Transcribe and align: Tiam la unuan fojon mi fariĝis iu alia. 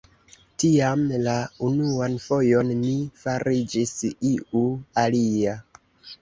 Tiam 0.61 1.01
la 1.25 1.35
unuan 1.67 2.15
fojon 2.23 2.71
mi 2.79 2.95
fariĝis 3.25 3.93
iu 4.31 4.65
alia. 5.05 5.55